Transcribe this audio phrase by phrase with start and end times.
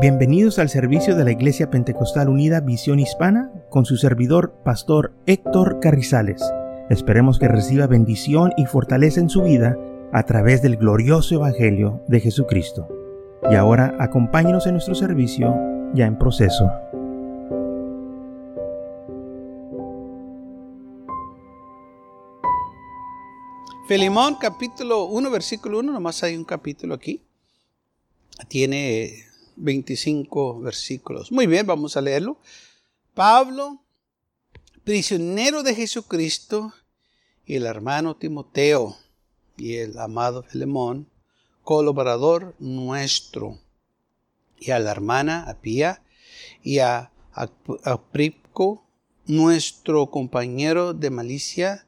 [0.00, 5.80] Bienvenidos al servicio de la Iglesia Pentecostal Unida Visión Hispana con su servidor, Pastor Héctor
[5.80, 6.40] Carrizales.
[6.88, 9.76] Esperemos que reciba bendición y fortaleza en su vida
[10.12, 12.86] a través del glorioso Evangelio de Jesucristo.
[13.50, 15.52] Y ahora acompáñenos en nuestro servicio
[15.94, 16.70] ya en proceso.
[23.88, 27.24] Filimón capítulo 1, versículo 1, nomás hay un capítulo aquí.
[28.46, 29.27] Tiene
[29.58, 31.32] 25 versículos.
[31.32, 32.38] Muy bien, vamos a leerlo.
[33.14, 33.82] Pablo,
[34.84, 36.72] prisionero de Jesucristo,
[37.44, 38.96] y el hermano Timoteo,
[39.56, 41.08] y el amado Filemón,
[41.62, 43.58] colaborador nuestro,
[44.58, 46.02] y a la hermana Apía,
[46.62, 47.10] y a
[47.84, 48.84] Apripco,
[49.26, 51.86] nuestro compañero de malicia,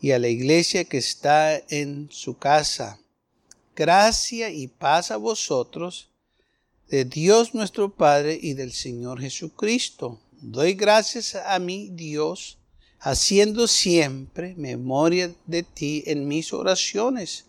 [0.00, 2.98] y a la iglesia que está en su casa.
[3.76, 6.11] Gracia y paz a vosotros
[6.92, 10.20] de Dios nuestro Padre y del Señor Jesucristo.
[10.42, 12.58] Doy gracias a mi Dios,
[12.98, 17.46] haciendo siempre memoria de ti en mis oraciones,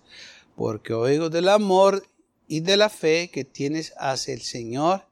[0.55, 2.07] porque oigo del amor
[2.47, 5.07] y de la fe que tienes hacia el Señor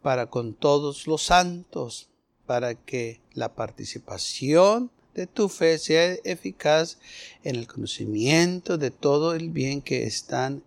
[0.00, 2.08] para con todos los santos,
[2.46, 6.98] para que la participación de tu fe sea eficaz
[7.42, 10.62] en el conocimiento de todo el bien que están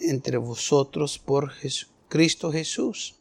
[0.00, 3.16] entre vosotros por Jesús Cristo Jesús.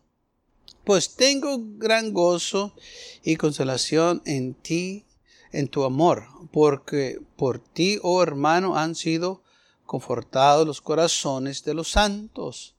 [0.84, 2.74] Pues tengo gran gozo
[3.24, 5.06] y consolación en ti,
[5.52, 9.44] en tu amor, porque por ti, oh hermano, han sido
[9.86, 12.76] confortados los corazones de los santos.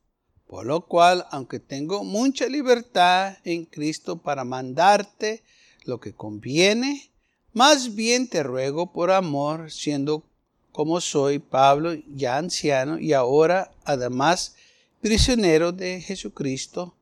[0.46, 5.42] Por lo cual, aunque tengo mucha libertad en Cristo para mandarte
[5.84, 7.10] lo que conviene,
[7.52, 10.24] más bien te ruego por amor, siendo
[10.72, 14.54] como soy Pablo, ya anciano, y ahora además
[15.00, 16.96] prisionero de Jesucristo,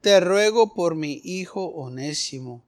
[0.00, 2.64] te ruego por mi Hijo Onésimo,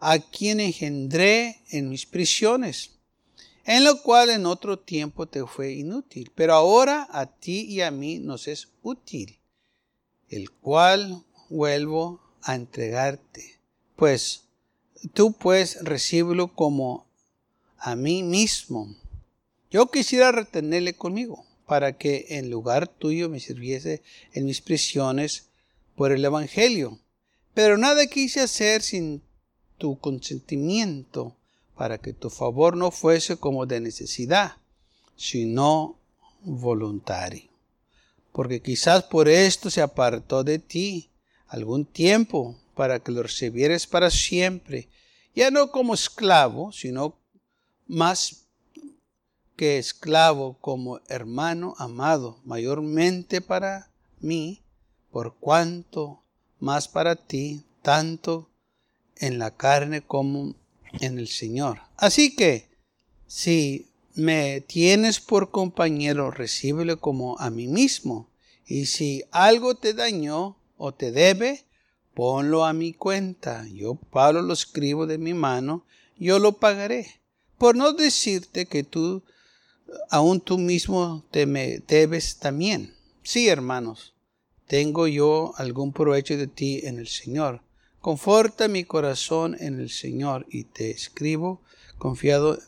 [0.00, 2.90] a quien engendré en mis prisiones,
[3.64, 7.90] en lo cual en otro tiempo te fue inútil, pero ahora a ti y a
[7.90, 9.38] mí nos es útil,
[10.28, 13.60] el cual vuelvo a entregarte.
[13.96, 14.42] Pues
[15.14, 17.06] tú pues recíbelo como
[17.78, 18.94] a mí mismo.
[19.70, 24.02] Yo quisiera retenerle conmigo para que en lugar tuyo me sirviese
[24.32, 25.48] en mis prisiones
[25.96, 26.98] por el Evangelio.
[27.54, 29.22] Pero nada quise hacer sin
[29.78, 31.36] tu consentimiento,
[31.76, 34.56] para que tu favor no fuese como de necesidad,
[35.16, 35.98] sino
[36.42, 37.50] voluntario.
[38.32, 41.10] Porque quizás por esto se apartó de ti
[41.48, 44.88] algún tiempo, para que lo recibieres para siempre,
[45.34, 47.16] ya no como esclavo, sino
[47.86, 48.43] más
[49.56, 54.62] que esclavo como hermano amado, mayormente para mí,
[55.10, 56.22] por cuanto
[56.58, 58.50] más para ti, tanto
[59.16, 60.54] en la carne como
[61.00, 61.80] en el Señor.
[61.96, 62.68] Así que,
[63.26, 68.28] si me tienes por compañero, recíbelo como a mí mismo.
[68.66, 71.64] Y si algo te dañó o te debe,
[72.14, 73.66] ponlo a mi cuenta.
[73.72, 75.84] Yo, Pablo, lo escribo de mi mano,
[76.16, 77.20] yo lo pagaré.
[77.58, 79.22] Por no decirte que tú
[80.10, 82.94] aún tú mismo te me debes también.
[83.22, 84.14] Sí, hermanos,
[84.66, 87.62] tengo yo algún provecho de ti en el Señor.
[88.00, 91.62] Conforta mi corazón en el Señor y te escribo
[91.98, 92.58] confiado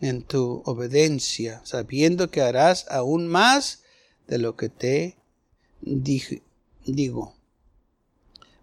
[0.00, 3.82] en tu obediencia, sabiendo que harás aún más
[4.26, 5.16] de lo que te
[5.82, 7.34] digo.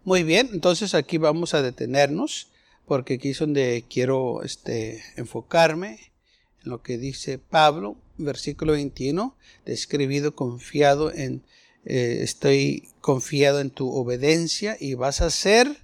[0.03, 2.49] Muy bien, entonces aquí vamos a detenernos
[2.85, 6.11] porque aquí es donde quiero este, enfocarme
[6.63, 9.35] en lo que dice Pablo versículo 21,
[9.65, 11.43] describido confiado en,
[11.85, 15.77] eh, estoy confiado en tu obediencia y vas a hacer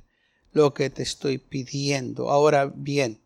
[0.53, 2.29] lo que te estoy pidiendo.
[2.29, 3.19] Ahora bien,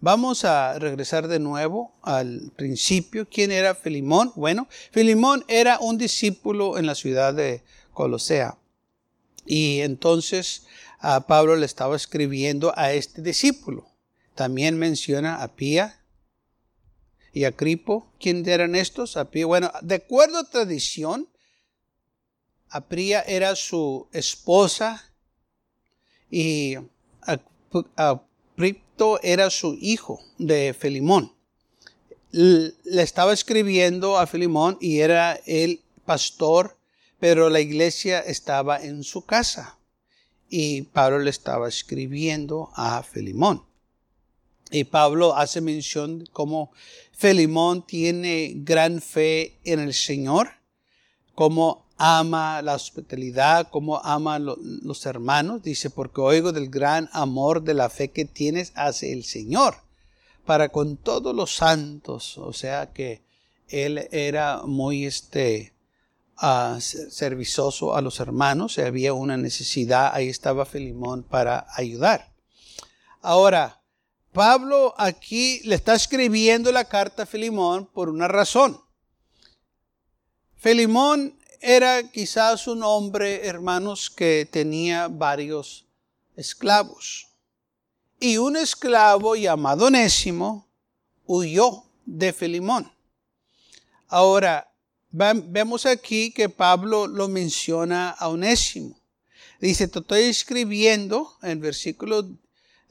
[0.00, 3.28] vamos a regresar de nuevo al principio.
[3.28, 4.32] ¿Quién era Filimón?
[4.36, 7.62] Bueno, Filimón era un discípulo en la ciudad de
[7.92, 8.56] Colosea.
[9.46, 10.66] Y entonces
[11.26, 13.86] Pablo le estaba escribiendo a este discípulo.
[14.34, 15.97] También menciona a Pía,
[17.32, 18.12] y Acripo.
[18.18, 19.18] ¿Quién eran estos?
[19.46, 21.28] Bueno, de acuerdo a tradición,
[22.70, 25.12] Apria era su esposa
[26.30, 26.76] y
[27.96, 31.34] Apripto era su hijo de Felimón.
[32.30, 36.78] Le estaba escribiendo a Filimón y era el pastor,
[37.18, 39.78] pero la iglesia estaba en su casa.
[40.50, 43.67] Y Pablo le estaba escribiendo a Filimón.
[44.70, 46.72] Y Pablo hace mención de cómo
[47.12, 50.50] Felimón tiene gran fe en el Señor,
[51.34, 55.62] como ama la hospitalidad, cómo ama los hermanos.
[55.62, 59.76] Dice, porque oigo del gran amor de la fe que tienes hacia el Señor,
[60.44, 62.38] para con todos los santos.
[62.38, 63.22] O sea que
[63.68, 65.74] él era muy este,
[66.42, 68.78] uh, servicioso a los hermanos.
[68.78, 72.32] Había una necesidad, ahí estaba Filimón para ayudar.
[73.20, 73.77] Ahora,
[74.38, 78.80] Pablo aquí le está escribiendo la carta a Filimón por una razón.
[80.54, 85.86] Filimón era quizás un hombre, hermanos, que tenía varios
[86.36, 87.26] esclavos.
[88.20, 90.68] Y un esclavo llamado Onésimo
[91.26, 92.92] huyó de Filimón.
[94.06, 94.72] Ahora,
[95.10, 99.00] vemos aquí que Pablo lo menciona a Onésimo.
[99.60, 102.38] Dice, te estoy escribiendo en versículo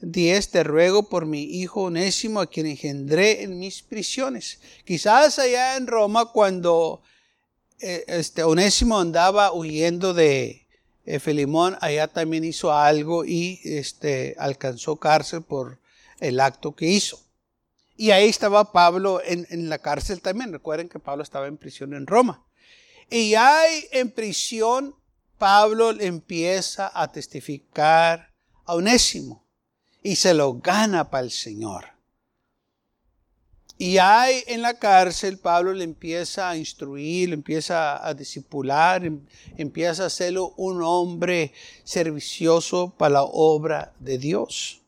[0.00, 4.60] 10, te ruego por mi hijo Onésimo, a quien engendré en mis prisiones.
[4.84, 7.02] Quizás allá en Roma, cuando
[7.80, 10.68] eh, este, Onésimo andaba huyendo de
[11.04, 15.80] eh, Filimón, allá también hizo algo y este, alcanzó cárcel por
[16.20, 17.20] el acto que hizo.
[17.96, 20.52] Y ahí estaba Pablo en, en, la cárcel también.
[20.52, 22.46] Recuerden que Pablo estaba en prisión en Roma.
[23.10, 24.94] Y ahí en prisión,
[25.38, 28.32] Pablo empieza a testificar
[28.64, 29.47] a Onésimo
[30.08, 31.84] y se lo gana para el Señor.
[33.76, 39.20] Y hay en la cárcel, Pablo le empieza a instruir, le empieza a discipular, em,
[39.58, 41.52] empieza a hacerlo un hombre
[41.84, 44.80] servicioso para la obra de Dios.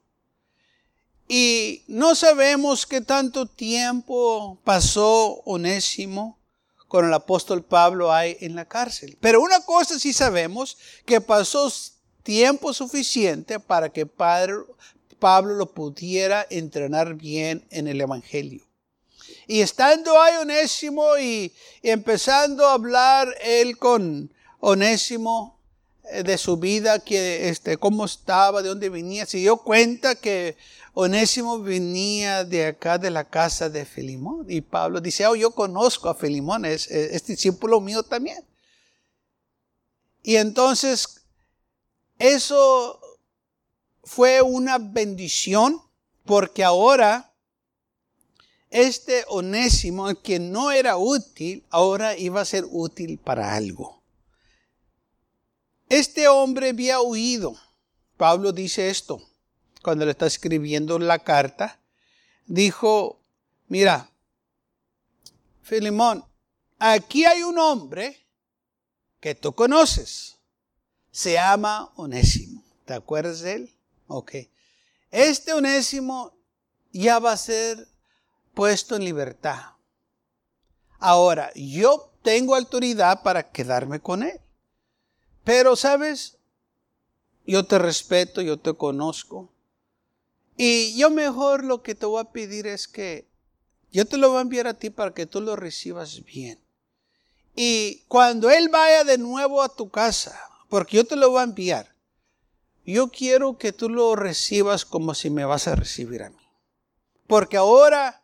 [1.28, 6.38] Y no sabemos qué tanto tiempo pasó Onésimo
[6.88, 9.18] con el apóstol Pablo ahí en la cárcel.
[9.20, 11.70] Pero una cosa sí sabemos, que pasó
[12.22, 14.06] tiempo suficiente para que
[15.20, 18.66] Pablo lo pudiera entrenar bien en el Evangelio.
[19.46, 21.52] Y estando ahí Onésimo y,
[21.82, 25.60] empezando a hablar él con Onésimo
[26.04, 30.56] eh, de su vida, que este, cómo estaba, de dónde venía, se dio cuenta que
[30.94, 34.46] Onésimo venía de acá de la casa de Filimón.
[34.48, 38.44] Y Pablo dice, oh, yo conozco a Filimón, es, es discípulo mío también.
[40.22, 41.22] Y entonces,
[42.18, 42.99] eso
[44.02, 45.80] fue una bendición
[46.24, 47.30] porque ahora
[48.70, 54.00] este onésimo, que no era útil, ahora iba a ser útil para algo.
[55.88, 57.56] Este hombre había huido.
[58.16, 59.20] Pablo dice esto
[59.82, 61.80] cuando le está escribiendo la carta.
[62.46, 63.20] Dijo,
[63.66, 64.08] mira,
[65.62, 66.24] Filimón,
[66.78, 68.24] aquí hay un hombre
[69.18, 70.36] que tú conoces.
[71.10, 72.62] Se llama Onésimo.
[72.84, 73.79] ¿Te acuerdas de él?
[74.12, 74.32] Ok.
[75.12, 76.36] Este Onésimo
[76.92, 77.86] ya va a ser
[78.54, 79.74] puesto en libertad.
[80.98, 84.40] Ahora, yo tengo autoridad para quedarme con él.
[85.44, 86.38] Pero, ¿sabes?
[87.46, 89.48] Yo te respeto, yo te conozco.
[90.56, 93.28] Y yo mejor lo que te voy a pedir es que
[93.92, 96.60] yo te lo voy a enviar a ti para que tú lo recibas bien.
[97.54, 101.44] Y cuando él vaya de nuevo a tu casa, porque yo te lo voy a
[101.44, 101.94] enviar,
[102.92, 106.36] yo quiero que tú lo recibas como si me vas a recibir a mí.
[107.26, 108.20] Porque ahora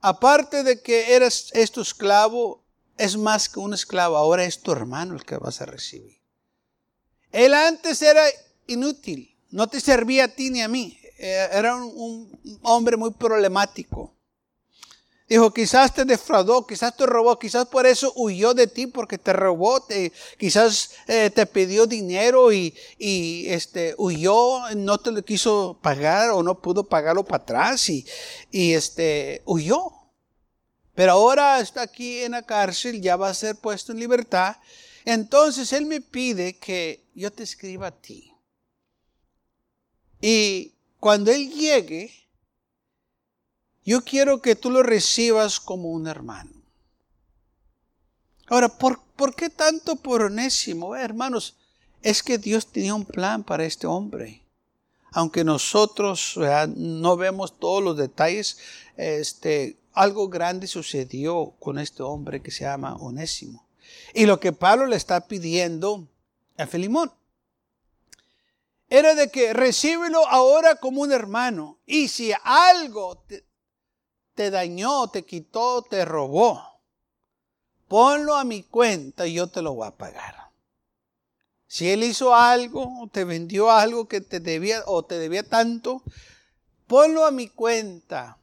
[0.00, 2.64] aparte de que eres tu esclavo,
[2.96, 6.20] es más que un esclavo, ahora es tu hermano el que vas a recibir.
[7.32, 8.24] Él antes era
[8.66, 14.16] inútil, no te servía a ti ni a mí, eh, era un, hombre muy problemático.
[15.30, 19.32] Dijo, quizás te defraudó, quizás te robó, quizás por eso huyó de ti porque te
[19.32, 19.86] robó,
[20.36, 22.74] quizás eh, te pidió dinero y,
[23.46, 28.04] este, huyó, no te lo quiso pagar o no pudo pagarlo para atrás y,
[28.50, 29.92] y este, huyó.
[30.96, 34.56] Pero ahora está aquí en la cárcel, ya va a ser puesto en libertad.
[35.04, 38.34] Entonces él me pide que yo te escriba a ti.
[40.20, 42.12] Y cuando él llegue,
[43.90, 46.52] yo quiero que tú lo recibas como un hermano.
[48.46, 50.94] Ahora, ¿por, qué tanto por Onésimo?
[50.94, 51.56] Eh, hermanos,
[52.00, 54.44] es que Dios tenía un plan para este hombre.
[55.10, 56.38] Aunque nosotros
[56.76, 58.58] no vemos todos los detalles,
[58.96, 63.66] este, algo grande sucedió con este hombre que se llama Onésimo.
[64.14, 66.06] Y lo que Pablo le está pidiendo
[66.56, 67.10] a Filimón
[68.88, 71.80] era de que recíbelo ahora como un hermano.
[71.86, 73.49] Y si algo te,
[74.40, 76.80] te dañó, te quitó, te robó,
[77.88, 80.48] ponlo a mi cuenta y yo te lo voy a pagar.
[81.66, 86.02] Si él hizo algo, te vendió algo que te debía o te debía tanto,
[86.86, 88.38] ponlo a mi cuenta.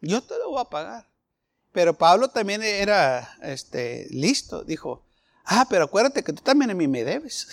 [0.00, 1.06] Yo te lo voy a pagar.
[1.70, 4.64] Pero Pablo también era este, listo.
[4.64, 5.04] Dijo,
[5.44, 7.48] Ah, pero acuérdate que tú también a mí me debes.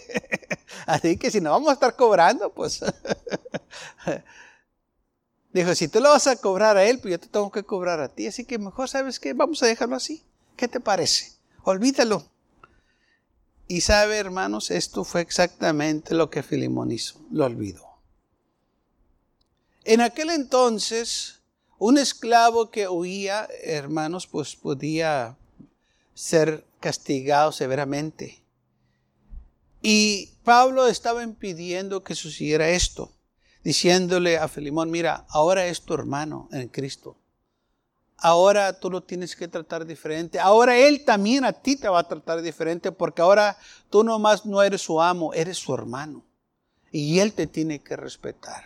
[0.86, 2.84] Así que si no vamos a estar cobrando, pues.
[5.52, 8.00] Dijo, si tú lo vas a cobrar a él, pues yo te tengo que cobrar
[8.00, 8.26] a ti.
[8.26, 9.32] Así que mejor, ¿sabes qué?
[9.32, 10.22] Vamos a dejarlo así.
[10.56, 11.32] ¿Qué te parece?
[11.64, 12.30] Olvídalo.
[13.66, 17.20] Y sabe, hermanos, esto fue exactamente lo que Filimón hizo.
[17.30, 17.86] Lo olvidó.
[19.84, 21.40] En aquel entonces,
[21.78, 25.36] un esclavo que huía, hermanos, pues podía
[26.14, 28.42] ser castigado severamente.
[29.80, 33.12] Y Pablo estaba impidiendo que sucediera esto,
[33.68, 37.18] diciéndole a Filimón, mira, ahora es tu hermano en Cristo.
[38.16, 40.40] Ahora tú lo tienes que tratar diferente.
[40.40, 43.58] Ahora Él también a ti te va a tratar diferente porque ahora
[43.90, 46.24] tú nomás no eres su amo, eres su hermano.
[46.90, 48.64] Y Él te tiene que respetar.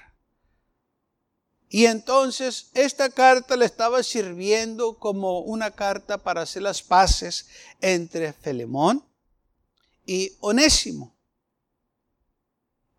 [1.68, 7.48] Y entonces esta carta le estaba sirviendo como una carta para hacer las paces
[7.80, 9.04] entre Filemón
[10.06, 11.12] y Onésimo.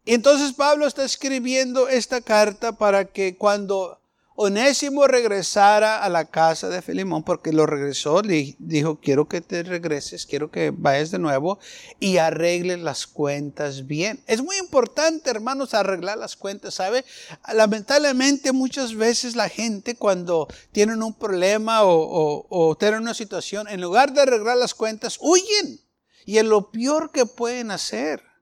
[0.06, 4.02] Y entonces Pablo está escribiendo esta carta para que cuando
[4.36, 9.62] Onésimo regresara a la casa de Filimón porque lo regresó, le dijo, quiero que te
[9.62, 11.60] regreses, quiero que vayas de nuevo
[12.00, 14.22] y arregles las cuentas bien.
[14.26, 17.06] Es muy importante, hermanos, arreglar las cuentas, ¿sabe?
[17.54, 23.80] Lamentablemente muchas veces la gente cuando tienen un problema o, o tienen una situación, en
[23.80, 25.80] lugar de arreglar las cuentas, huyen.
[26.26, 28.33] Y es lo peor que pueden hacer.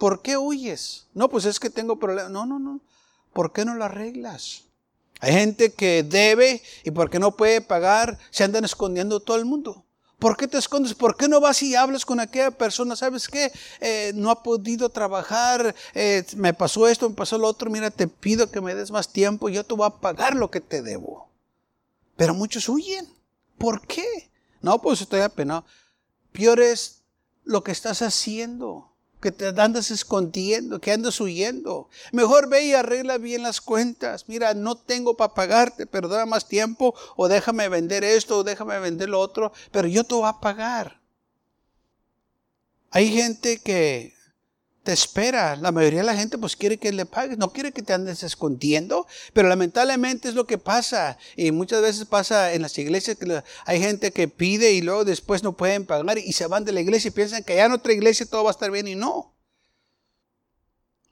[0.00, 1.08] ¿Por qué huyes?
[1.12, 2.32] No, pues es que tengo problemas.
[2.32, 2.80] No, no, no.
[3.34, 4.62] ¿Por qué no lo arreglas?
[5.20, 9.84] Hay gente que debe y porque no puede pagar, se andan escondiendo todo el mundo.
[10.18, 10.94] ¿Por qué te escondes?
[10.94, 12.96] ¿Por qué no vas y hablas con aquella persona?
[12.96, 13.52] ¿Sabes qué?
[13.80, 18.08] Eh, no ha podido trabajar, eh, me pasó esto, me pasó lo otro, mira, te
[18.08, 21.28] pido que me des más tiempo, yo te voy a pagar lo que te debo.
[22.16, 23.06] Pero muchos huyen.
[23.58, 24.30] ¿Por qué?
[24.62, 25.66] No, pues estoy apenado.
[26.32, 27.02] Peor es
[27.44, 28.89] lo que estás haciendo
[29.20, 31.88] que te andas escondiendo, que andas huyendo.
[32.12, 34.24] Mejor ve y arregla bien las cuentas.
[34.28, 38.78] Mira, no tengo para pagarte, pero da más tiempo o déjame vender esto o déjame
[38.80, 41.00] vender lo otro, pero yo te voy a pagar.
[42.90, 44.14] Hay gente que
[44.82, 45.56] te espera.
[45.56, 48.22] La mayoría de la gente pues quiere que le pagues, no quiere que te andes
[48.22, 51.18] escondiendo, pero lamentablemente es lo que pasa.
[51.36, 55.42] Y muchas veces pasa en las iglesias que hay gente que pide y luego después
[55.42, 57.92] no pueden pagar y se van de la iglesia y piensan que ya en otra
[57.92, 59.34] iglesia todo va a estar bien y no.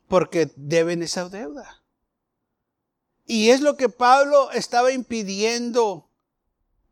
[0.08, 1.82] Porque deben esa deuda.
[3.26, 6.07] Y es lo que Pablo estaba impidiendo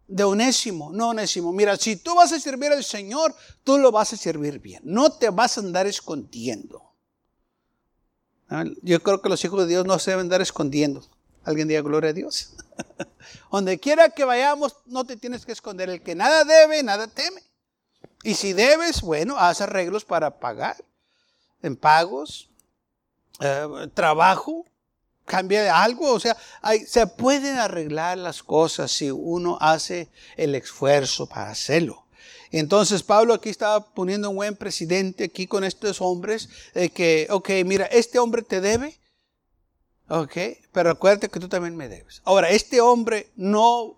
[0.08, 0.92] de Onésimo.
[0.92, 3.34] No, Onésimo, mira, si tú vas a servir al Señor,
[3.64, 4.82] tú lo vas a servir bien.
[4.84, 6.82] No te vas a andar escondiendo.
[8.48, 11.04] Ah, yo creo que los hijos de Dios no se deben andar escondiendo.
[11.44, 12.54] Alguien diga gloria a Dios.
[13.50, 15.88] Donde quiera que vayamos, no te tienes que esconder.
[15.90, 17.42] El que nada debe, nada teme.
[18.22, 20.76] Y si debes, bueno, haz arreglos para pagar.
[21.62, 22.50] En pagos,
[23.40, 24.64] eh, trabajo,
[25.26, 26.36] cambia algo, o sea,
[26.86, 32.06] se pueden arreglar las cosas si uno hace el esfuerzo para hacerlo.
[32.52, 37.50] Entonces Pablo aquí estaba poniendo un buen presidente aquí con estos hombres, de que, ok,
[37.64, 38.98] mira, este hombre te debe,
[40.08, 40.36] ok,
[40.72, 42.22] pero acuérdate que tú también me debes.
[42.24, 43.96] Ahora, este hombre no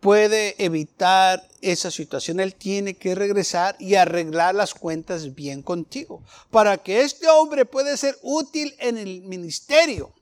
[0.00, 6.78] puede evitar esa situación, él tiene que regresar y arreglar las cuentas bien contigo, para
[6.78, 10.14] que este hombre pueda ser útil en el ministerio.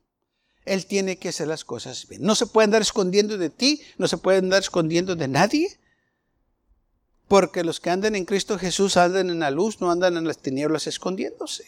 [0.66, 2.22] Él tiene que hacer las cosas bien.
[2.22, 5.78] No se puede andar escondiendo de ti, no se puede andar escondiendo de nadie.
[7.28, 10.38] Porque los que andan en Cristo Jesús andan en la luz, no andan en las
[10.38, 11.64] tinieblas escondiéndose.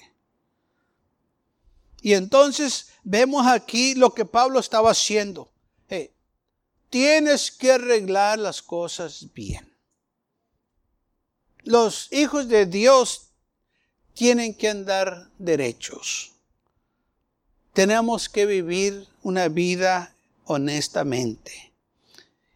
[2.02, 5.50] Y entonces vemos aquí lo que Pablo estaba haciendo.
[6.90, 9.76] tienes que arreglar las cosas bien.
[11.62, 13.28] Los hijos de Dios
[14.14, 16.37] tienen que andar derechos
[17.72, 21.72] tenemos que vivir una vida honestamente.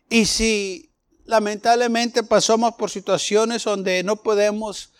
[0.08, 0.90] Y si
[1.24, 4.90] lamentablemente pasamos por situaciones donde no podemos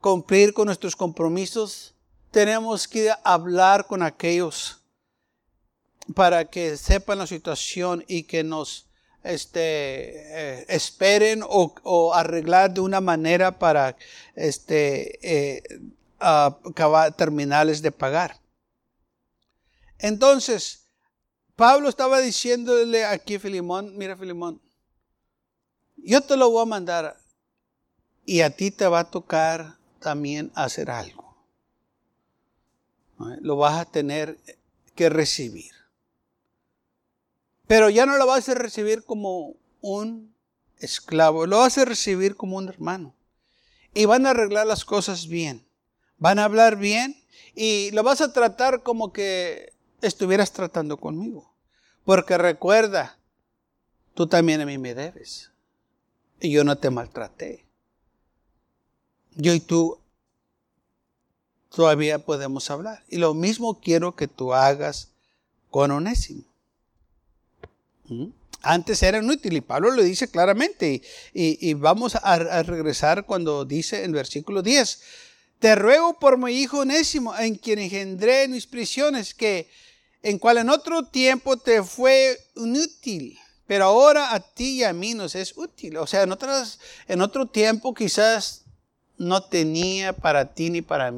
[0.00, 1.94] cumplir con nuestros compromisos,
[2.30, 4.80] tenemos que hablar con aquellos
[6.14, 8.86] para que sepan la situación y que nos
[9.24, 13.96] este, eh, esperen o, arreglar de una manera para
[14.34, 15.62] este, eh,
[16.18, 18.38] acabar, terminales de pagar.
[19.98, 20.88] Entonces,
[21.56, 24.60] Pablo estaba diciéndole aquí a Filimón, mira Filimón,
[25.96, 27.16] yo te lo voy a mandar
[28.24, 31.36] y a ti te va a tocar también hacer algo.
[33.40, 34.38] Lo vas a tener
[34.94, 35.72] que recibir.
[37.66, 40.34] Pero ya no lo vas a recibir como un
[40.78, 43.14] esclavo, lo vas a recibir como un hermano.
[43.94, 45.66] y van a arreglar las cosas bien.
[46.18, 47.20] Van a hablar bien
[47.54, 51.52] y lo vas a tratar como que estuvieras tratando conmigo.
[52.04, 53.18] Porque recuerda,
[54.14, 55.50] tú también a mí me debes.
[56.40, 57.64] Y yo no te maltraté.
[59.34, 59.98] Yo y tú
[61.74, 63.04] todavía podemos hablar.
[63.08, 65.10] Y lo mismo quiero que tú hagas
[65.70, 66.44] con Onésimo.
[68.06, 68.26] ¿Mm?
[68.62, 71.02] Antes era inútil y Pablo lo dice claramente.
[71.32, 75.00] Y, vamos a, regresar cuando dice en versículo 10,
[75.60, 79.70] te ruego por mi hijo Onésimo, en quien engendré mis prisiones, que
[80.22, 85.14] en cual en otro tiempo te fue inútil, pero ahora a ti y a mí
[85.14, 85.96] nos es útil.
[85.98, 88.64] O sea, en, otras, en otro tiempo quizás
[89.16, 91.12] no tenía para ti ni para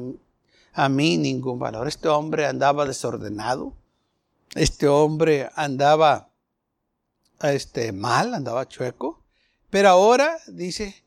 [0.73, 1.87] a mí ningún valor.
[1.87, 3.73] Este hombre andaba desordenado,
[4.55, 6.29] este hombre andaba
[7.41, 9.23] este, mal, andaba chueco,
[9.69, 11.03] pero ahora dice,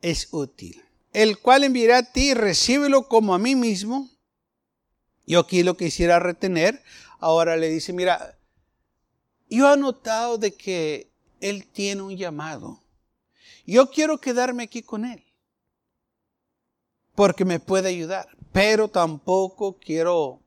[0.00, 0.82] es útil.
[1.12, 4.10] El cual enviará a ti, recíbelo como a mí mismo
[5.28, 6.82] yo aquí lo quisiera retener.
[7.20, 8.38] Ahora le dice, mira,
[9.50, 12.82] yo he notado de que él tiene un llamado.
[13.66, 15.22] Yo quiero quedarme aquí con él.
[17.14, 18.26] Porque me puede ayudar.
[18.52, 20.40] Pero tampoco quiero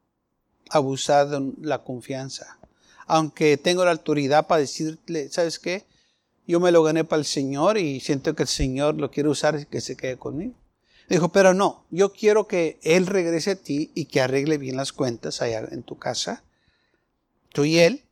[0.72, 2.58] abusar de la confianza.
[3.06, 5.86] Aunque tengo la autoridad para decirle, ¿sabes qué?
[6.48, 9.60] Yo me lo gané para el Señor y siento que el Señor lo quiere usar
[9.60, 10.56] y que se quede conmigo.
[11.12, 14.94] Dijo, pero no, yo quiero que él regrese a ti y que arregle bien las
[14.94, 16.42] cuentas allá en tu casa.
[17.52, 18.06] Tú y él.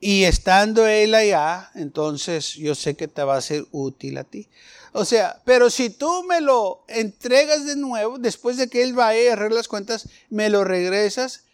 [0.00, 4.48] Y estando él allá, entonces yo sé que te va a ser útil a ti.
[4.94, 9.22] O sea, pero si tú me lo entregas de nuevo, después de que él vaya
[9.22, 11.44] y arregle las cuentas, me lo regresas,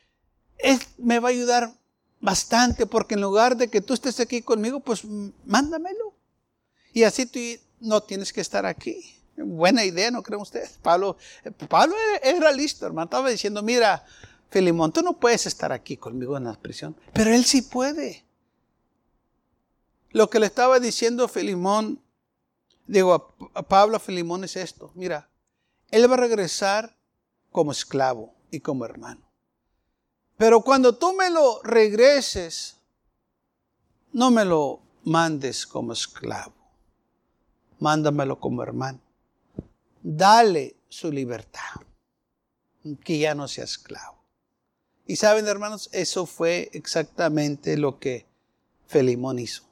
[0.58, 1.74] él me va a ayudar
[2.20, 5.02] bastante, porque en lugar de que tú estés aquí conmigo, pues
[5.44, 6.14] mándamelo.
[6.92, 7.40] Y así tú
[7.80, 9.16] no tienes que estar aquí.
[9.36, 10.78] Buena idea, ¿no creen ustedes?
[10.82, 11.16] Pablo,
[11.68, 13.06] Pablo era listo, hermano.
[13.06, 14.04] Estaba diciendo, mira,
[14.50, 16.96] Filimón, tú no puedes estar aquí conmigo en la prisión.
[17.12, 18.24] Pero él sí puede.
[20.10, 22.02] Lo que le estaba diciendo Filimón,
[22.86, 24.92] digo, a Pablo a Filimón es esto.
[24.94, 25.30] Mira,
[25.90, 26.96] él va a regresar
[27.50, 29.22] como esclavo y como hermano.
[30.36, 32.76] Pero cuando tú me lo regreses,
[34.12, 36.59] no me lo mandes como esclavo
[37.80, 39.00] mándamelo como hermano.
[40.02, 41.80] Dale su libertad,
[43.04, 44.18] que ya no sea esclavo.
[45.06, 48.26] Y saben, hermanos, eso fue exactamente lo que
[48.86, 49.64] Felimón hizo.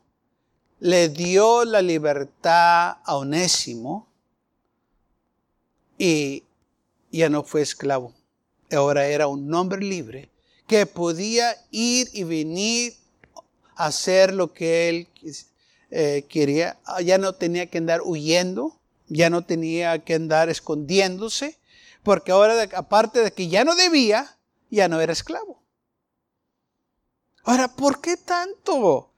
[0.81, 4.09] Le dio la libertad a Onésimo
[5.97, 6.45] y
[7.11, 8.15] ya no fue esclavo.
[8.71, 10.31] Ahora era un hombre libre
[10.67, 12.95] que podía ir y venir
[13.77, 15.09] a hacer lo que él
[15.91, 21.59] eh, quería, ah, ya no tenía que andar huyendo, ya no tenía que andar escondiéndose,
[22.03, 24.39] porque ahora, aparte de que ya no debía,
[24.71, 25.63] ya no era esclavo.
[27.45, 29.11] Ahora, ¿por qué tanto?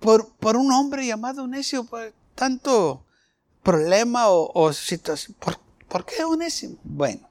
[0.00, 1.88] Por, por un hombre llamado Onésimo,
[2.34, 3.04] tanto
[3.62, 5.36] problema o, situación.
[5.38, 6.78] ¿Por, ¿Por qué Onésimo?
[6.82, 7.28] Bueno,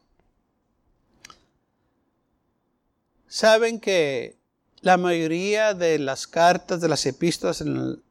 [3.27, 4.37] saben que
[4.81, 8.03] la mayoría de las cartas, de las epístolas en el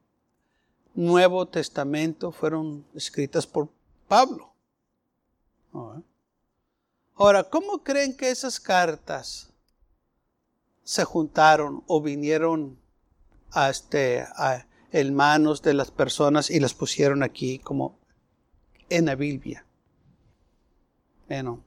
[0.99, 3.69] Nuevo Testamento fueron escritas por
[4.09, 4.53] Pablo.
[7.15, 9.49] Ahora, ¿cómo creen que esas cartas
[10.83, 12.81] se juntaron o vinieron
[13.53, 14.27] a este,
[14.91, 17.97] en manos de las personas y las pusieron aquí como
[18.89, 19.65] en la Biblia?
[21.29, 21.63] Bueno,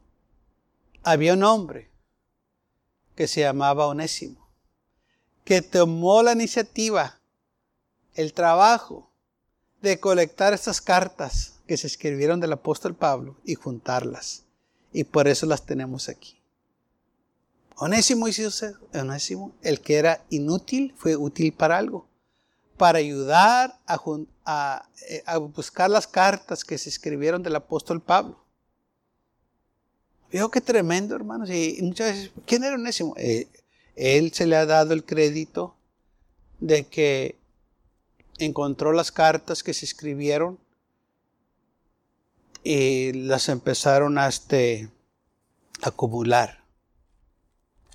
[1.04, 1.89] había un hombre
[3.15, 4.50] que se llamaba Onésimo,
[5.46, 7.22] que tomó la iniciativa,
[8.13, 9.11] el trabajo
[9.82, 14.44] de colectar estas cartas que se escribieron del apóstol Pablo y juntarlas.
[14.94, 16.38] Y por eso las tenemos aquí.
[17.78, 18.28] Onésimo
[18.94, 22.08] Onésimo, el que era inútil, fue útil para algo.
[22.78, 28.39] Para ayudar a, eh, a, buscar las cartas que se escribieron del apóstol Pablo.
[30.32, 31.50] Veo qué tremendo, hermanos.
[31.50, 33.15] Y muchas veces, ¿quién era Onésimo?
[33.17, 33.48] Eh,
[33.96, 35.76] él se le ha dado el crédito
[36.60, 37.40] de que
[38.45, 40.60] encontró las cartas que se escribieron
[42.63, 44.89] y las empezaron a este,
[45.82, 46.63] acumular.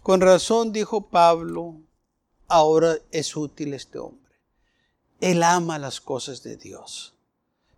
[0.02, 1.80] Con razón dijo Pablo,
[2.48, 4.34] ahora es útil este hombre.
[5.20, 7.14] Él ama las cosas de Dios,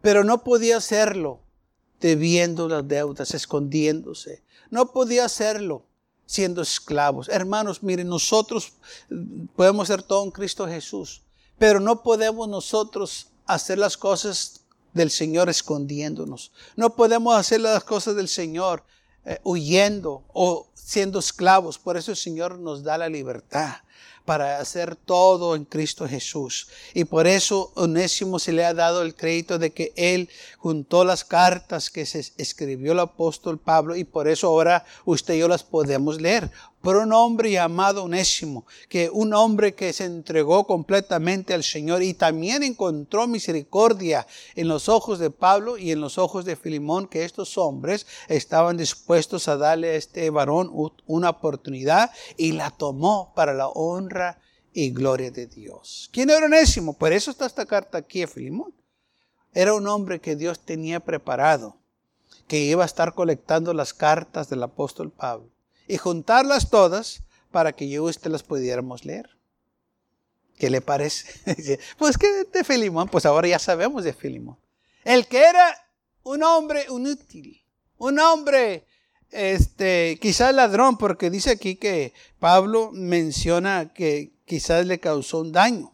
[0.01, 1.41] pero no podía hacerlo
[2.01, 4.43] debiendo las deudas, escondiéndose.
[4.71, 5.85] No podía hacerlo
[6.27, 7.29] siendo esclavos.
[7.29, 8.75] Hermanos, miren, nosotros
[9.57, 11.23] podemos ser todo en Cristo Jesús.
[11.59, 14.61] Pero no podemos nosotros hacer las cosas
[14.93, 16.53] del Señor escondiéndonos.
[16.77, 18.85] No podemos hacer las cosas del Señor
[19.25, 21.79] eh, huyendo o siendo esclavos.
[21.79, 23.77] Por eso el Señor nos da la libertad
[24.29, 26.69] para hacer todo en Cristo Jesús.
[26.93, 31.25] Y por eso Onésimo se le ha dado el crédito de que él juntó las
[31.25, 35.65] cartas que se escribió el apóstol Pablo y por eso ahora usted y yo las
[35.65, 41.65] podemos leer por un hombre llamado Onésimo, que un hombre que se entregó completamente al
[41.65, 46.57] Señor y también encontró misericordia en los ojos de Pablo y en los ojos de
[46.57, 50.71] Filimón, que estos hombres estaban dispuestos a darle a este varón
[51.07, 54.18] una oportunidad y la tomó para la honra
[54.73, 56.09] y gloria de Dios.
[56.13, 56.93] ¿Quién era Onésimo?
[56.93, 58.75] Por eso está esta carta aquí a Filimón.
[59.55, 61.77] Era un hombre que Dios tenía preparado,
[62.47, 65.51] que iba a estar colectando las cartas del apóstol Pablo
[65.87, 69.31] y juntarlas todas para que yo y usted las pudiéramos leer.
[70.59, 71.79] ¿Qué le parece?
[71.99, 74.59] pues que de Filimón, pues ahora ya sabemos de Filimón.
[75.05, 75.75] El que era
[76.23, 77.65] un hombre inútil,
[77.97, 78.85] un hombre,
[79.31, 85.93] este, quizás ladrón, porque dice aquí que Pablo menciona que quizás le causó un daño.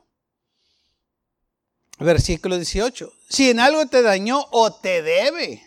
[1.99, 3.13] Versículo 18.
[3.29, 5.63] Si en algo te dañó o te debe,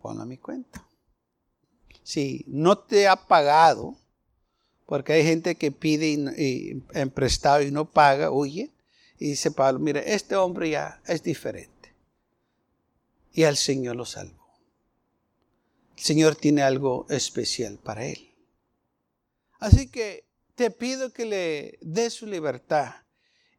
[0.00, 0.86] ponlo a mi cuenta
[2.10, 3.96] si no te ha pagado,
[4.86, 6.74] porque hay gente que pide y,
[7.14, 8.72] prestado y no paga, huye,
[9.16, 11.94] y dice Pablo, mire, este hombre ya es diferente.
[13.32, 14.39] Y al Señor lo salvó.
[16.00, 18.34] El Señor tiene algo especial para él.
[19.58, 22.94] Así que te pido que le dé su libertad.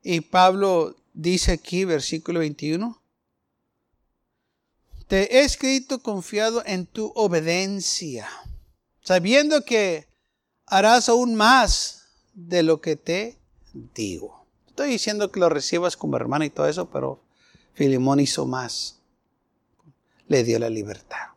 [0.02, 3.00] Y Pablo dice aquí, versículo 21,
[5.08, 8.28] te he escrito confiado en tu obediencia,
[9.04, 10.08] sabiendo que
[10.66, 13.38] harás aún más de lo que te
[13.94, 14.48] digo.
[14.66, 17.22] Estoy diciendo que lo recibas como hermano y todo eso, pero
[17.76, 19.00] Filimón hizo más.
[20.28, 21.31] Le dio la libertad.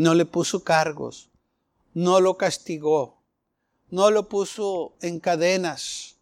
[0.00, 1.28] No le puso cargos,
[1.92, 3.18] no lo castigó,
[3.90, 6.16] no lo puso en cadenas,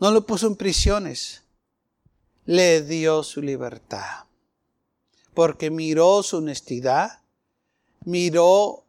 [0.00, 1.44] no lo puso en prisiones.
[2.44, 4.24] Le dio su libertad
[5.32, 7.20] porque miró su honestidad,
[8.04, 8.82] miró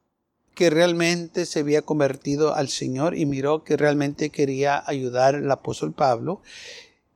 [0.56, 5.94] que realmente se había convertido al Señor y miró que realmente quería ayudar al apóstol
[5.94, 6.42] Pablo.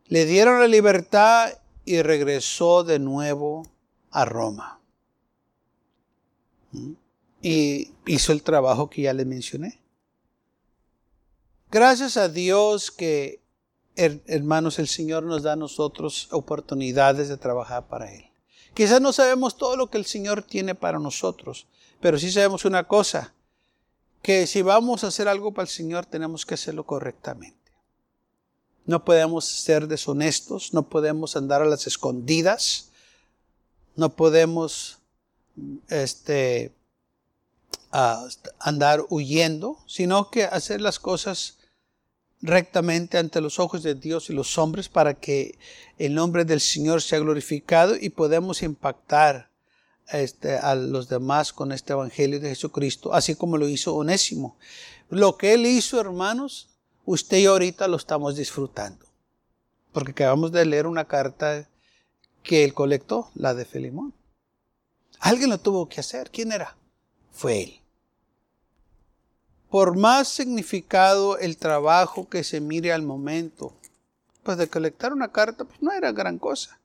[0.06, 1.54] Le dieron la libertad
[1.86, 3.66] y regresó de nuevo
[4.12, 4.77] a Roma.
[7.42, 9.80] Y hizo el trabajo que ya le mencioné.
[11.70, 13.42] Gracias a Dios que,
[13.96, 18.26] hermanos, el Señor nos da a nosotros oportunidades de trabajar para Él.
[18.74, 21.68] Quizás no sabemos todo lo que el Señor tiene para nosotros,
[22.00, 23.34] pero sí sabemos una cosa,
[24.22, 27.72] que si vamos a hacer algo para el Señor tenemos que hacerlo correctamente.
[28.86, 32.92] No podemos ser deshonestos, no podemos andar a las escondidas,
[33.96, 34.97] no podemos
[35.90, 36.74] este,
[38.60, 41.58] andar huyendo, sino que hacer las cosas
[42.42, 45.58] rectamente ante los ojos de Dios y los hombres para que
[45.98, 49.50] el nombre del Señor sea glorificado y podemos impactar
[50.10, 54.58] este, a los demás con este Evangelio de Jesucristo, así como lo hizo Onésimo.
[55.10, 56.70] Lo que él hizo, hermanos,
[57.06, 59.06] usted y ahorita lo estamos disfrutando.
[59.92, 61.68] Porque acabamos de leer una carta
[62.44, 64.14] que él colectó, la de Filimón.
[65.20, 66.30] Alguien lo tuvo que hacer.
[66.32, 66.76] ¿Quién era?
[67.32, 67.82] Fue él
[69.70, 73.74] por más significado el trabajo que se mire al momento,
[74.44, 76.80] pues de colectar una carta pues no era gran cosa.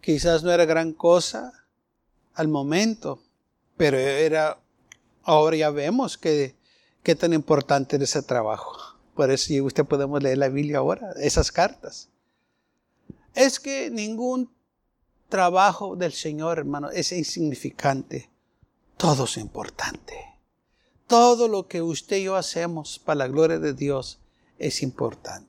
[0.00, 1.52] Quizás no era gran cosa
[2.34, 3.18] al momento,
[3.76, 4.58] pero era,
[5.24, 6.54] ahora ya vemos que,
[7.02, 8.76] qué tan importante era ese trabajo.
[9.14, 12.08] Por eso usted podemos leer la Biblia ahora, esas cartas.
[13.34, 14.50] Es que ningún
[15.28, 18.30] trabajo del Señor, hermano, es insignificante.
[18.96, 20.14] Todo es importante.
[21.06, 24.18] Todo lo que usted y yo hacemos para la gloria de Dios
[24.58, 25.46] es importante.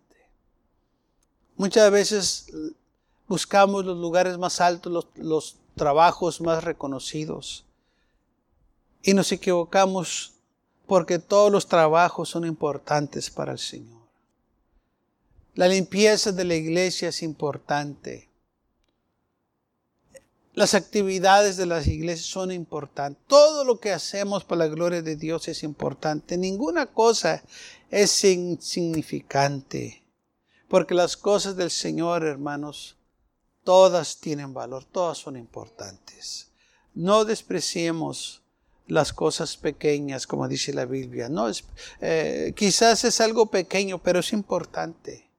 [1.56, 2.52] Muchas veces
[3.28, 7.64] buscamos los lugares más altos, los, trabajos más reconocidos.
[9.04, 10.34] Y nos equivocamos
[10.88, 14.02] porque todos los trabajos son importantes para el Señor.
[15.54, 18.28] La limpieza de la iglesia es importante.
[20.58, 23.24] Las actividades de las iglesias son importantes.
[23.28, 26.36] Todo lo que hacemos para la gloria de Dios es importante.
[26.36, 27.44] Ninguna cosa
[27.92, 30.04] es insignificante.
[30.68, 32.98] Porque las cosas del Señor, hermanos,
[33.64, 36.48] todas tienen valor, todas son importantes.
[36.96, 38.42] No despreciemos
[38.88, 41.30] las cosas pequeñas, como dice la Biblia.
[41.30, 41.66] No es,
[42.02, 45.30] eh, quizás es algo pequeño, pero es importante.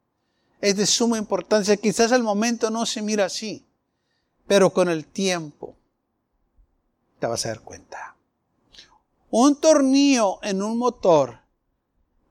[0.60, 1.76] es de suma importancia.
[1.76, 3.67] Quizás al momento no se mira así,
[4.48, 5.76] pero con el tiempo
[7.20, 8.16] te vas a dar cuenta.
[9.30, 11.38] Un tornillo en un motor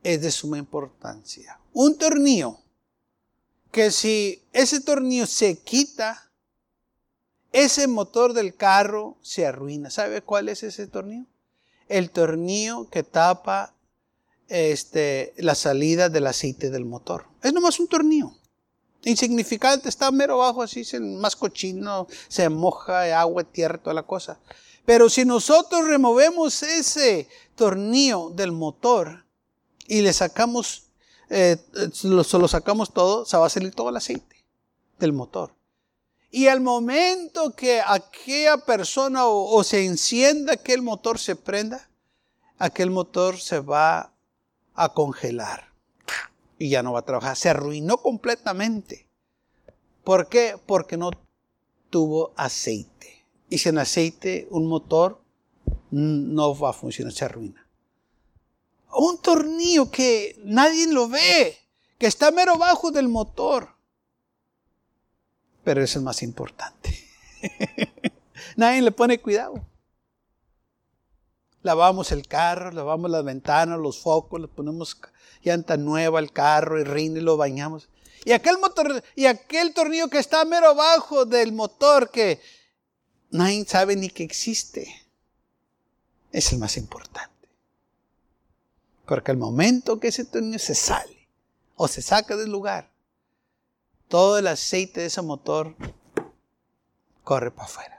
[0.03, 1.59] es de suma importancia.
[1.73, 2.57] Un tornillo
[3.71, 6.31] que si ese tornillo se quita,
[7.51, 9.91] ese motor del carro se arruina.
[9.91, 11.27] ¿Sabe cuál es ese tornillo?
[11.87, 13.75] El tornillo que tapa
[14.47, 17.25] este, la salida del aceite del motor.
[17.43, 18.36] Es nomás un tornillo.
[19.07, 24.37] Insignificante, está mero abajo así, más cochino, se moja agua, tierra, toda la cosa.
[24.83, 29.23] Pero si nosotros removemos ese tornillo del motor
[29.87, 30.89] y le sacamos,
[31.29, 31.55] eh,
[32.03, 34.45] lo, sacamos todo, se va a salir todo el aceite
[34.99, 35.55] del motor.
[36.29, 41.89] Y al momento que aquella persona o, o se encienda, aquel motor se prenda,
[42.57, 44.11] aquel motor se va
[44.75, 45.66] a congelar
[46.57, 47.35] y ya no va a trabajar.
[47.35, 49.07] Se arruinó completamente.
[50.03, 50.55] ¿Por qué?
[50.65, 51.11] Porque no
[51.89, 53.25] tuvo aceite.
[53.49, 55.21] Y sin aceite un motor
[55.91, 57.67] no va a funcionar, se arruina.
[58.93, 61.57] Un tornillo que nadie lo ve,
[61.97, 63.69] que está mero bajo del motor.
[65.63, 66.97] Pero es el más importante.
[68.55, 69.65] nadie le pone cuidado
[71.67, 74.97] lavamos el carro, lavamos las ventanas, los focos, le ponemos
[75.43, 77.89] llanta nueva al carro y rinde lo bañamos.
[78.23, 82.41] Y aquel motor, y aquel tornillo que está mero abajo del motor que
[83.29, 84.87] nadie sabe ni que existe,
[86.31, 87.49] es el más importante.
[89.05, 91.27] Porque al momento que ese tornillo se sale
[91.75, 92.89] o se saca del lugar,
[94.07, 95.75] todo el aceite de ese motor
[97.23, 97.96] corre para afuera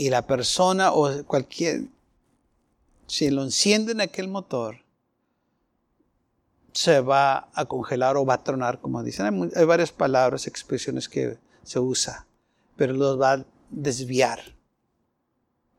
[0.00, 1.82] y la persona o cualquier,
[3.06, 4.82] si lo enciende en aquel motor,
[6.72, 9.50] se va a congelar o va a tronar, como dicen.
[9.54, 12.26] Hay, varias palabras, expresiones que se usa,
[12.76, 14.40] pero los va a desviar,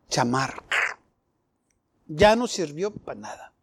[0.08, 0.54] chamar.
[2.08, 3.54] Ya no sirvió para nada.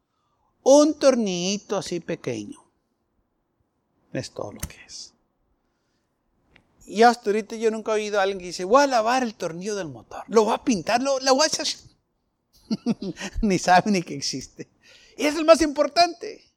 [0.64, 2.58] Un tornillito así pequeño.
[4.12, 5.14] Es todo lo que es.
[6.88, 9.34] Y hasta ahorita yo nunca he oído a alguien que dice, voy a lavar el
[9.34, 10.24] tornillo del motor.
[10.26, 11.66] Lo voy a pintar, lo, voy a hacer.
[13.42, 14.70] ni sabe ni que existe.
[15.18, 16.50] Y es el más importante.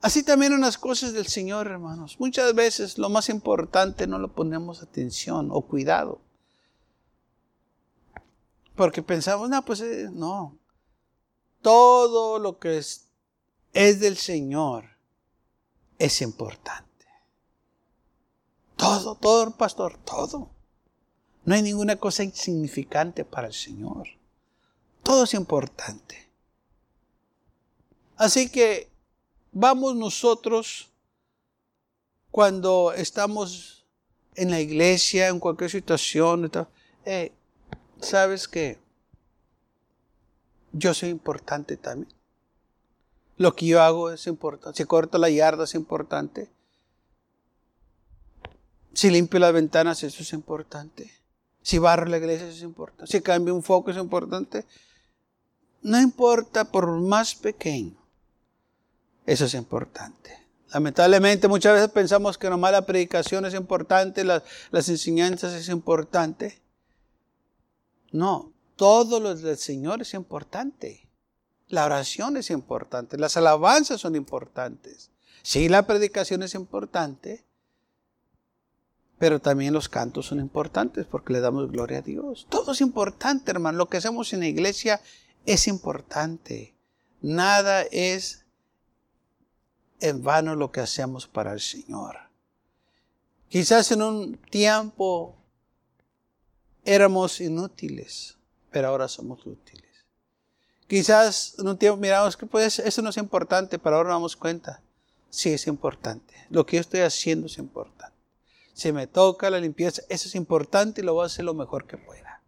[0.00, 2.20] Así también unas cosas del Señor, hermanos.
[2.20, 6.20] Muchas veces lo más importante no lo ponemos atención o cuidado.
[8.76, 10.56] Porque pensamos, no, pues eh, no.
[11.60, 13.08] Todo lo que es,
[13.72, 14.84] es del Señor
[15.98, 16.87] es importante.
[18.78, 20.50] Todo, todo, pastor, todo.
[21.44, 24.06] No hay ninguna cosa insignificante para el Señor.
[25.02, 26.30] Todo es importante.
[28.16, 28.88] Así que
[29.50, 30.90] vamos nosotros
[32.30, 33.84] cuando estamos
[34.36, 36.48] en la iglesia, en cualquier situación,
[37.04, 37.32] eh,
[38.00, 38.78] ¿sabes qué?
[40.72, 42.14] Yo soy importante también.
[43.38, 44.76] Lo que yo hago es importante.
[44.76, 46.48] Si corto la yarda es importante.
[48.98, 51.08] Si limpio las ventanas, eso es importante.
[51.62, 53.06] Si barro la iglesia, eso es importante.
[53.06, 54.66] Si cambio un foco, es importante.
[55.82, 57.96] No importa por más pequeño.
[59.24, 60.36] Eso es importante.
[60.72, 66.60] Lamentablemente muchas veces pensamos que nomás la predicación es importante, las, las enseñanzas es importante.
[68.10, 71.08] No, todo lo del Señor es importante.
[71.68, 75.12] La oración es importante, las alabanzas son importantes.
[75.44, 77.44] Sí, la predicación es importante,
[79.18, 82.46] pero también los cantos son importantes porque le damos gloria a Dios.
[82.48, 83.78] Todo es importante, hermano.
[83.78, 85.00] Lo que hacemos en la iglesia
[85.44, 86.74] es importante.
[87.20, 88.44] Nada es
[90.00, 92.16] en vano lo que hacemos para el Señor.
[93.48, 95.34] Quizás en un tiempo
[96.84, 98.36] éramos inútiles,
[98.70, 99.84] pero ahora somos útiles.
[100.86, 104.36] Quizás en un tiempo miramos que pues eso no es importante, pero ahora nos damos
[104.36, 104.80] cuenta.
[105.28, 106.34] Sí es importante.
[106.50, 108.17] Lo que yo estoy haciendo es importante.
[108.78, 111.88] Si me toca la limpieza, eso es importante y lo voy a hacer lo mejor
[111.88, 112.44] que pueda.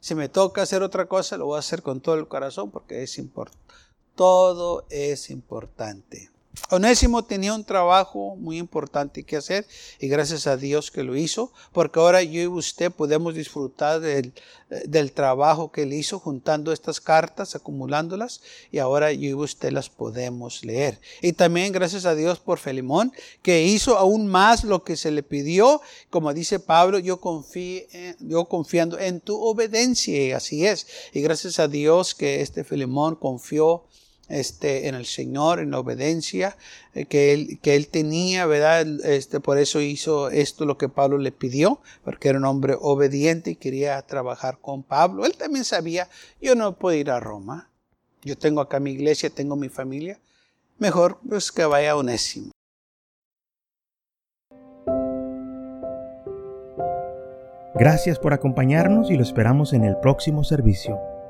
[0.00, 3.02] Si me toca hacer otra cosa, lo voy a hacer con todo el corazón porque
[3.02, 3.74] es importante.
[4.14, 6.30] Todo es importante.
[6.70, 9.66] Onésimo tenía un trabajo muy importante que hacer
[10.00, 14.32] y gracias a Dios que lo hizo, porque ahora yo y usted podemos disfrutar del,
[14.86, 18.40] del, trabajo que él hizo juntando estas cartas, acumulándolas
[18.72, 20.98] y ahora yo y usted las podemos leer.
[21.22, 25.22] Y también gracias a Dios por Felimón, que hizo aún más lo que se le
[25.22, 27.82] pidió, como dice Pablo, yo, confío,
[28.18, 30.88] yo confiando en tu obediencia así es.
[31.12, 33.84] Y gracias a Dios que este Felimón confió
[34.28, 36.56] este, en el Señor, en la obediencia
[36.94, 38.86] eh, que, él, que él tenía, ¿verdad?
[39.04, 43.50] Este, por eso hizo esto lo que Pablo le pidió, porque era un hombre obediente
[43.50, 45.26] y quería trabajar con Pablo.
[45.26, 46.08] Él también sabía,
[46.40, 47.70] yo no puedo ir a Roma,
[48.22, 50.18] yo tengo acá mi iglesia, tengo mi familia,
[50.78, 52.50] mejor pues que vaya a Onésimo.
[57.78, 60.98] Gracias por acompañarnos y lo esperamos en el próximo servicio.